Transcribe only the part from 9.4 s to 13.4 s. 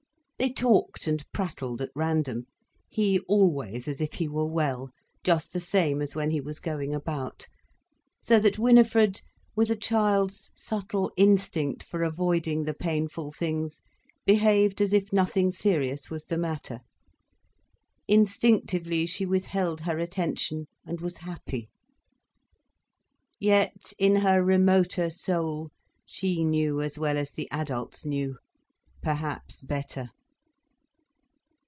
with a child's subtle instinct for avoiding the painful